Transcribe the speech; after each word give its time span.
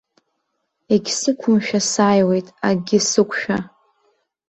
Егьсықәымшәа 0.93 1.79
сааиуеит, 1.91 2.47
акгьы 2.67 2.99
сықәшәа. 3.09 3.57